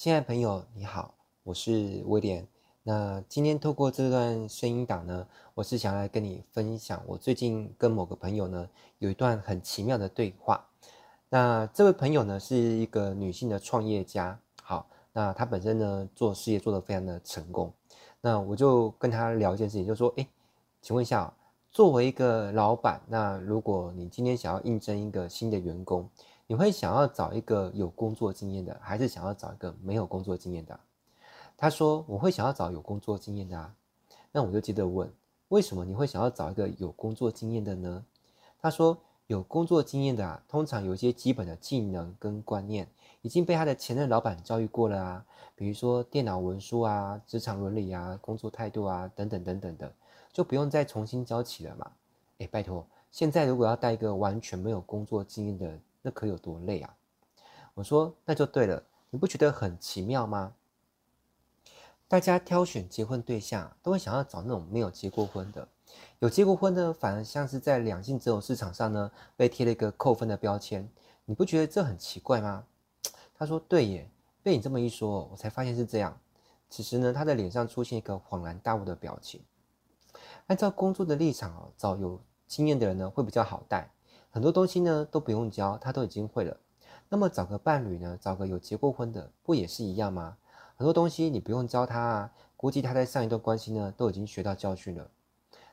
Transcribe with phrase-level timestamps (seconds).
[0.00, 1.12] 亲爱的朋友，你好，
[1.42, 2.48] 我是威廉。
[2.82, 8.66] 那今天透过这段声音档呢，我是想来跟你分享我最近跟某个朋友呢
[8.96, 10.66] 有一段很奇妙的对话。
[11.28, 17.70] 那这位朋友呢是一个女性的创业家，好，那她本身呢做事业做得非常的成功。
[18.22, 20.26] 那我就跟她聊一件事情，就说，诶，
[20.80, 21.30] 请问一下，
[21.70, 26.08] 作为一个老板，那如果你今天想要应征一个新的员工，
[26.50, 30.80] 你会想要找一个有工作经验的，还是想要找一个没有工作经验的？
[31.56, 33.72] 他说：“我会想要找有工作经验的啊。”
[34.32, 35.08] 那我就接着问
[35.46, 38.04] ：“为什么你会想要找一个有工作经验的呢？”
[38.60, 42.88] 他说：“有工作经验的啊，通常有一些基本的技能跟观念
[43.22, 45.24] 已经被他的前任老板教育过了啊，
[45.54, 49.94] 比如说电脑文书啊、职场伦理啊、工作态度啊等等等等的，
[50.32, 51.88] 就不用再重新教起了嘛。”
[52.38, 56.96] 哎，拜托，现在如果要带一个完全没有工作经验的，那可有多累啊！
[57.74, 60.54] 我说那就对了，你不觉得很奇妙吗？
[62.08, 65.68] 大家挑选结婚对象都会想要找那种没有结过婚的，
[66.18, 70.90] 有结过婚的反而像是在两性择偶市场上呢被贴了一个扣分的标签，
[71.24, 72.64] 你不觉得这很奇怪吗？
[73.34, 74.10] 他说对耶，
[74.42, 76.18] 被你这么一说，我才发现是这样。
[76.68, 79.40] 此时呢，他的脸上出现一个恍然大悟的表情。
[80.48, 83.88] 按照工作的立场哦，找有经验的人呢会比较好带。
[84.32, 86.56] 很多东西呢都不用教，他都已经会了。
[87.08, 90.36] 那么找个伴侣呢，找个有结过婚的，不也是一样吗？
[90.76, 95.06] 很多东西你不用教他啊，估计他在上一段关系呢都已经学到教训了。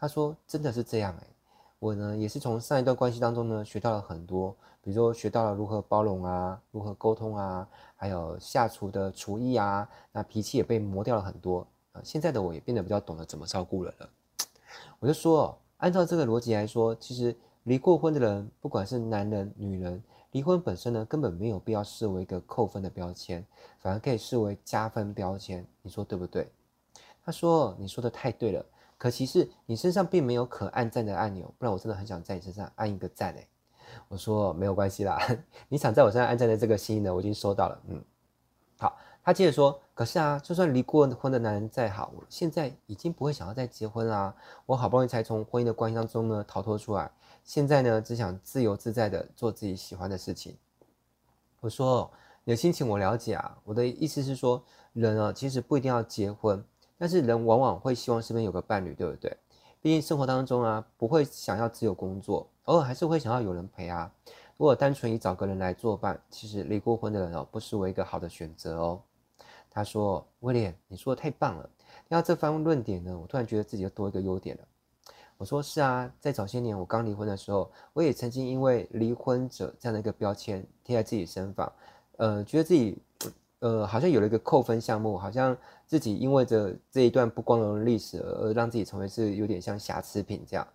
[0.00, 1.26] 他说真的是这样诶，
[1.78, 12.00] 我呢也是从上一段关系当中呢学到了很多，比如说学到了如何包容啊，如何沟通啊，还有下厨的厨艺啊，那脾气也被磨掉了很多啊。
[12.02, 14.08] 现在的我也变得比较懂得怎么照顾人了。
[14.98, 17.36] 我就说，按照这个逻辑来说，其实。
[17.64, 23.44] 离过婚的人，不管是男人、女人，离婚本身呢，根本没有必要视为一个扣分的标签，
[23.78, 25.66] 反而可以视为加分标签。
[25.82, 26.50] 你说对不对？
[27.24, 28.64] 他说：“你说的太对了，
[28.96, 33.46] 可惜是你身上并没有可按赞的按钮，不然我真的很想在你身上按一个赞诶。”
[34.08, 35.20] 我说：“没有关系啦，
[35.68, 38.02] 你想在我身上按赞的这个心意呢，我已经收到了。”嗯，
[38.78, 38.96] 好。
[39.22, 44.34] 他接着说：“可是啊，就算离过婚的男人再好，我现在已经不会想要再结婚啦。
[44.64, 47.10] 我好不容易才从婚姻的关系当中呢逃脱出来。”
[47.44, 50.56] 现在呢，只想自由自在的做自己喜欢的事情。
[51.60, 52.10] 我说，
[52.44, 53.58] 你的心情我了解啊。
[53.64, 54.62] 我的意思是说，
[54.92, 56.62] 人啊，其实不一定要结婚，
[56.96, 59.36] 但是人往往会希望身边有个伴侣，对不对？
[59.80, 64.12] 毕竟生活当中啊，不会想要只有工作，偶尔还是会想要有人陪啊。
[64.56, 69.00] 如果单纯以找个人来作伴，其实离过婚的人哦，不失为一个好的选择哦。
[69.70, 71.70] 他说，威廉，你说的太棒了。
[72.08, 74.62] 听到这番论点呢，我突然觉得自己又多一个优点了。
[75.36, 81.72] 我说是啊，在早些年我刚离婚的时候，我也曾经因为离婚者这样的一个标签贴在自己身上，
[82.16, 82.98] 呃，觉得自己，
[83.60, 90.66] 呃，好像有了一个扣分项目，好像自己因为着这一段不光荣的历史而让自己成为是有点像瑕疵品这样，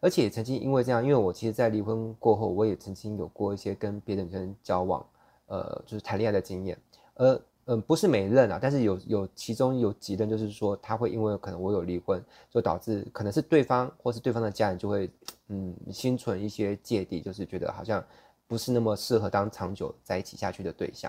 [0.00, 5.06] 而且曾经因为这样，因为我其实在离婚过后，我也曾经有过一些跟别的女生交往，
[5.46, 6.78] 呃，就是谈恋爱的经验，
[7.14, 7.40] 而。
[7.72, 12.20] 嗯，不是每任啊，但是有有其中有几任，就是说他会因为可能我有离婚，
[12.50, 15.08] 就导致可能是对方或是对方的家人就会
[15.46, 18.04] 嗯心存一些芥蒂，就是觉得好像
[18.48, 21.08] 不是那么适合当长久在一起下去的对象。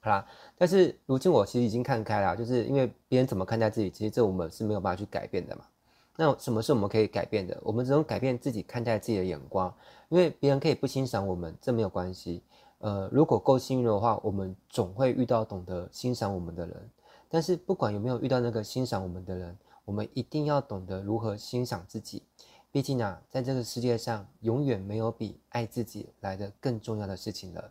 [0.00, 0.26] 好啦，
[0.58, 5.64] 但是如今我其实已经看开了，就是因为别人怎么看待自己，其实这我们是没有办法去改变的嘛。
[6.16, 7.56] 那什么是我们可以改变的？
[7.62, 9.72] 我们只能改变自己看待自己的眼光，
[10.08, 12.42] 因为别人可以不欣赏我们，这没有关系。
[12.82, 16.90] 呃，如果够幸运的话，我们总会遇到懂得欣赏我们的人。
[17.28, 22.24] 但是不管有没有遇到那个欣赏我们的人，我们一定要懂得如何欣赏自己。
[22.72, 27.70] 毕竟啊，在这个世界上，永远没有比爱自己来的更重要的事情了。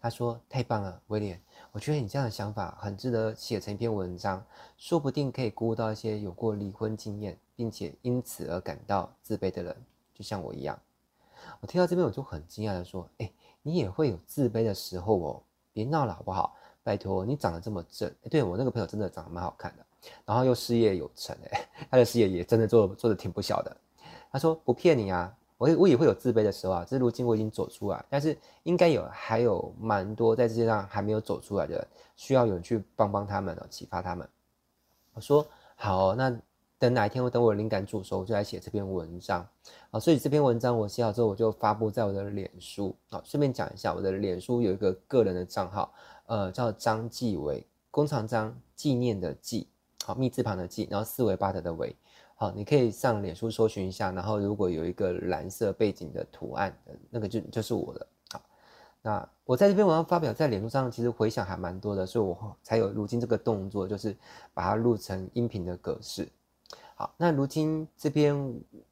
[0.00, 1.38] 他说：“太棒了，威廉，
[1.72, 4.42] 我觉得你这样的想法很值得写成一篇文章，
[4.78, 9.76] 说不定可以鼓舞到一些有过离婚经验，并且因此而感到自卑的人，
[10.14, 10.80] 就像我一样。”
[11.60, 13.30] 我听到这边，我就很惊讶地说：“哎。”
[13.62, 16.56] 你也会有自卑的时候哦，别闹了好不好？
[16.82, 19.84] 拜托，你长得这么正，哎，对，我那个朋友真的长得蛮好看的，
[20.24, 23.76] 然后又事业有成，哎， 他的事业也真的做做得挺不小的。
[24.32, 31.86] 他说不骗你啊，我我也会有自卑的时候啊，只是如今我已经走出来，但是应该有还有蛮多在世界上还没有走出来的，
[32.16, 34.26] 需要有人去帮帮他们哦，启发他们。
[35.12, 35.46] 我说
[35.76, 36.34] 好，那。
[36.80, 39.46] 等哪一天我等我灵感煮熟，我就来写这篇文章
[39.90, 40.00] 啊！
[40.00, 43.20] 所以这篇文章我写好之后，我就发布在我的脸书啊。
[43.22, 45.92] 顺便讲一下，我的脸书有一个个人的账号，
[46.24, 49.68] 呃，叫张继伟，弓长张，纪念的纪，
[50.06, 51.94] 好，密字旁的纪，然后四维八德的维，
[52.34, 56.74] 好，你可以上脸书搜寻一下，然后如果有一个蓝色背景的图案，
[57.10, 58.06] 那个就就是我的。
[58.32, 58.42] 好，
[59.02, 64.16] 那我在这篇文章发表在脸书上，其实回响还蛮多的，所以我才有如今这个动作，就是
[64.54, 66.26] 把它录成音频的格式。
[67.00, 68.36] 好，那如今这篇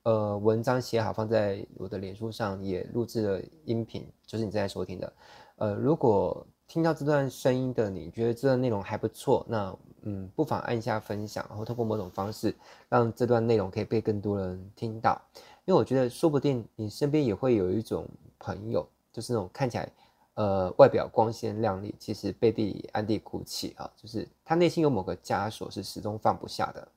[0.02, 5.12] 呃文章写好，放在我的脸书上，也录制了音频，就是你正在收听的。
[5.56, 12.56] 呃，如果听到这段声音的你觉得这段内容还不错，那嗯，不妨按下分享，然后通过某种方式
[12.88, 15.20] 让这段内容可以被更多人听到。
[15.66, 18.08] 因为我觉得说不定你身边也会有一种
[18.38, 19.86] 朋友，就是那种看起来
[20.32, 26.88] 呃外表光鲜亮丽，其实背地里暗地哭泣啊，就是他内心有某个枷锁是始终放不下的。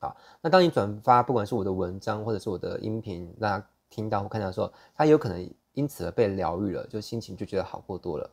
[0.00, 8.30] 好，那当你转发不管是我的文章或者是我的音频，让他听到或看到的时候，他有可能因此而被疗愈了，就心情就觉得好过多了。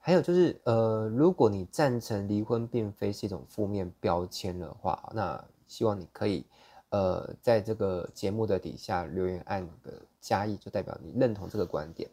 [0.00, 6.46] 还有就是，呃，如果你赞成离婚并非是一种负面标签的话，那希望你可以，
[6.88, 9.92] 呃，在这个节目的底下留言按个
[10.22, 12.08] 加一，就代表你认同这个观点。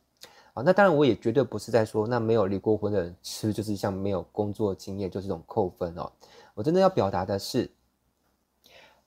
[0.54, 6.12] 好，那当然我也绝对不是在说，那没有离过婚的人吃就是像没有工作经验，就是这种扣分哦。
[6.54, 7.69] 我真的要表达的是，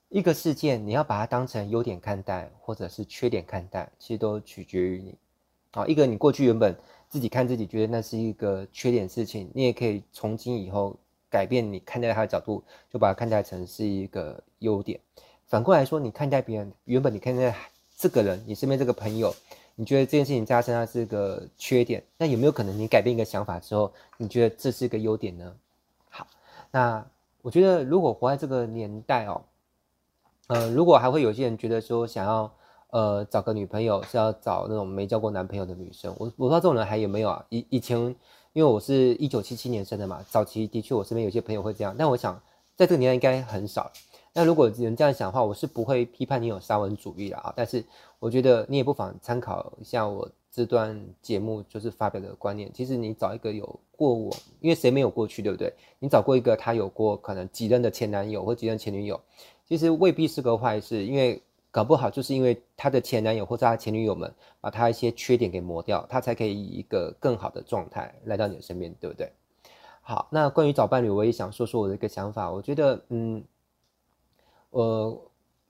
[0.09, 5.15] 一个事件你要把它当成优点看待，或者是缺点看待，其实都取决于你。
[5.71, 6.75] 好，一个你过去原本。
[7.11, 10.95] 自己看自己，觉得那是一个缺点事情，你也可以从今以后
[11.27, 12.63] 改变你看待他的角度，
[12.93, 14.99] 就把它看待成是一个优点。
[15.47, 17.55] 反过来说，你看待别人，原本你看待
[17.97, 19.33] 这个人，你身边这个朋友，
[19.73, 25.55] 你觉得这件事情在他身上是个缺点，那有没有可能你改变一个想法之后，你觉得这是一个优点呢？
[26.11, 26.27] 好，
[26.69, 27.03] 那
[27.41, 29.43] 我觉得如果活在这个年代哦，
[30.49, 32.51] 呃，如果还会有些人觉得说想要。
[32.91, 36.11] 呃，找个女朋友是要找那种没交过男朋友的女生。
[36.17, 37.45] 我我不知道这种人还有没有啊？
[37.49, 37.99] 以以前，
[38.51, 41.93] 因为我是一九七七年生的嘛，早期的确我身边有些朋友会这样。
[41.95, 42.33] 但我想，
[42.75, 43.91] 在这个年代应该很少。
[44.33, 47.53] 那如果有人这样想的话，我是不会批判你有沙文主义的啊。
[47.55, 47.83] 但是
[48.19, 52.71] 我觉得你也不妨参考一下我这段节目就是发表的观念。
[52.73, 55.73] 其实你找一个有过往，因为谁没有过去，对不对？
[55.99, 59.19] 你找过一个他有过可能几任的前男友或几任前女友，
[59.67, 61.41] 其实未必是个坏事，因为。
[61.71, 69.31] 搞不好就是因为他的前男友或者他前女友们把他一些缺点给磨掉，他才可以以一个更好的状态来到你的身边，对不对？
[70.01, 72.51] 好，那关于找伴侣，我也想说说我的一个想法。
[72.51, 73.43] 我觉得，嗯，
[74.71, 75.21] 呃，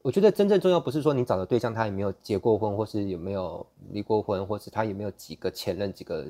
[0.01, 6.25] 我觉得真正重要不是说你找的对象他有没有结过婚，或是有没有离过婚，或是他有没有几个前任、几个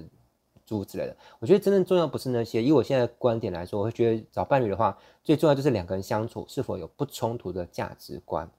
[0.65, 1.15] 猪之类的。
[1.39, 2.61] 我觉得真正重要不是那些。
[2.61, 8.49] 以我现在的观点来说，我会觉得找伴侣的话，最重要就是两个人相处是否有不冲突的价值观。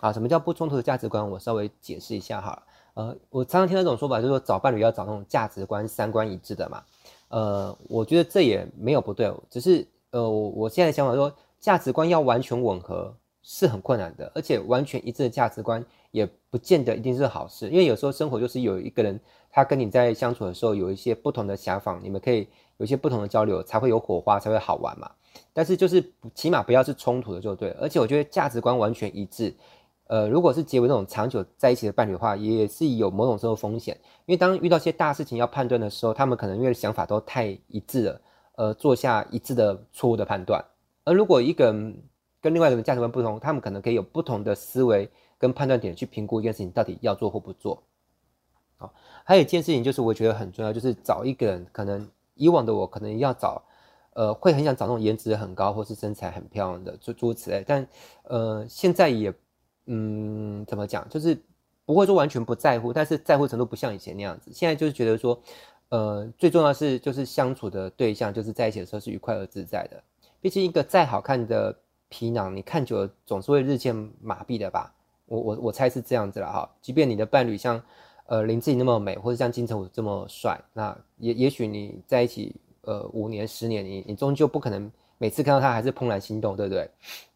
[0.00, 1.30] 啊，什么叫不冲突的价值观？
[1.30, 2.62] 我稍微解释一下哈。
[2.92, 6.82] 呃，我常常听到一种说法，就是说找伴侣要找那种价值观、三观一致的嘛。
[7.28, 13.14] 呃，我觉得这也没有不对，只是呃，我现在的想法说，价值观要完全吻合
[13.48, 19.20] 是很困难的，而且完全一致的价值观也不见得一定是好事，因为有时候生活就是有一个人
[19.52, 22.48] 他跟你在相处的时候有一些不同的想法，你们可以
[22.78, 25.08] 有一些不同的交流，才会有火花，才会好玩嘛。
[25.52, 26.04] 但是就是
[26.34, 29.54] 起码不要是冲突的就对，而且我觉得价值观完全一致。
[30.08, 38.20] 呃，如果是结为那种长久在一起的伴侣的话，也是有某种时候风险，因为当遇到些大事情要判断的时候，他们可能因为想法都太一致了，
[38.56, 40.64] 呃，做下一致的错误的判断。
[41.04, 41.72] 而如果一个
[42.46, 47.82] 跟另外一个人价值观不同，他们可能可以有不同的思维跟判断点去评估一件事情到底要做或不做。
[48.76, 48.94] 好，
[49.24, 53.60] 还有一件事情就是我觉得很重要，就是找一个人，可能以往的我可能要找，
[54.12, 57.84] 呃，会很想找那种颜值很高或是身材很漂亮的诸诸如此类，但
[58.22, 59.34] 呃，现在也。
[59.88, 61.08] 嗯，怎么讲？
[61.08, 61.40] 就是
[61.84, 64.50] 不会说完全不在乎，但是在乎程度不像以前那样子。
[64.52, 65.40] 现在就是觉得说，
[65.90, 70.02] 呃，最重要是就是相处的对象，就是在一起的时候是愉快而自在的。
[70.40, 71.72] 毕竟一个再好看的
[72.16, 74.90] 皮囊，你看久了总是会日渐麻痹的吧？
[75.26, 76.66] 我我我猜是这样子了哈。
[76.80, 77.82] 即便你的伴侣像
[78.24, 86.90] 呃林志颖那么美，或者像金城武这么帅，那也也许你在一起呃五年十年，你你终究不可能每次看到他还是怦然心动，对不对？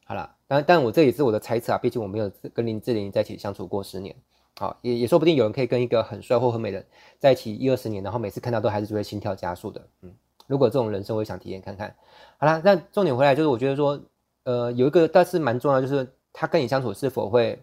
[0.06, 4.16] 好了，但但我这也是我的猜测啊，毕竟我没有跟林志玲在一起相处过十年，
[4.58, 6.82] 好，也也说不定有人可以跟一个很帅或很美的
[7.18, 10.10] 在一起一二十年，然后每次看到都还是就会心跳加速的，嗯，
[10.46, 11.94] 如果这种人生我也想体验看看。
[12.38, 14.00] 好啦，那重点回来就是我觉得说，
[14.50, 17.58] 呃，有一个但是蛮重要，就是他跟你相处是否会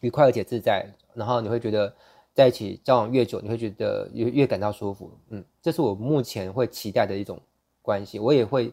[0.00, 1.94] 愉快而且自在，然后你会觉得
[2.34, 7.38] 在一起交往越久，你会觉得越越感到舒服，嗯，这是我目前会期待的一种
[7.82, 8.72] 关系，我也会。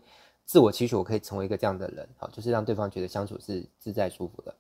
[0.50, 4.56] 自我期许，我可以成为一个这样的人，好，就是让对方觉得相处是自在舒服的。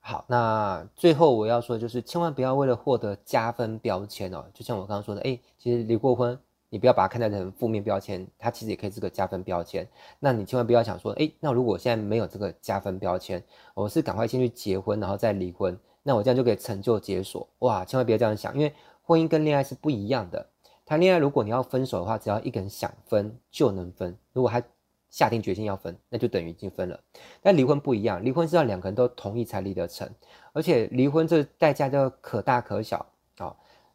[0.00, 6.36] 好，那最后我要说就是，千万不要为了获得加分标签哦，就像我刚刚说的，哎，其实离过婚，
[6.74, 9.86] 你不要把它看待成负面标签，它其实也可以是个加分标签。
[10.18, 13.40] 那你千万不要想说，哎，那如果现在没有这个加分标签，
[13.74, 17.48] 我是赶快先去结婚，然后再离婚，那我这样就可以成就解锁。
[17.60, 18.72] 哇，千万不要这样想，因为
[19.04, 20.44] 婚姻跟恋爱是不一样的。
[20.84, 24.18] 谈恋爱如果你要分手的话，只要一个人想分就能分。
[24.32, 24.60] 如果他
[25.08, 26.98] 下定决心要分，那就等于已经分了。
[27.40, 30.10] 但离婚不一样，离婚是要两个人都同意才离得成，
[30.52, 33.06] 而且离婚这代价就可大可小、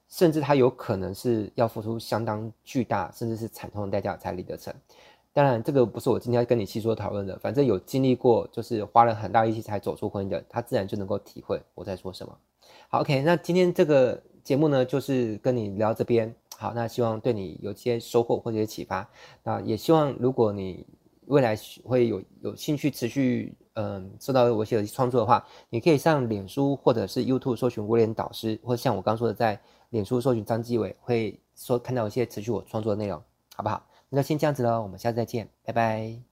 [0.09, 4.73] 甚至他有可能是要付出相当巨大，甚至是惨痛的代价才离得成。
[5.31, 7.37] 当然，这个不是我今天要跟你细说讨论的。
[7.37, 12.35] 反正有经历过，就是花了很大力气才走出婚姻的，他自然就能够体会我在说什么。
[12.89, 16.33] 好，OK，那今天这个节目呢，就是跟你聊这边。
[16.57, 19.07] 好，那希望对你有些收获或者启发。
[19.43, 20.85] 那也希望如果你
[21.29, 29.59] 未来会有有兴趣持续嗯收到我写的创作的话，你可以上脸书或者是 YouTube 搜寻威廉导师，或者像我刚说的，在
[29.91, 33.21] 脸书搜寻张继伟，会说看到一些持续我创作的内容，
[33.55, 33.85] 好不好？
[34.09, 36.28] 那先这样子喽，我们下次再见，拜拜。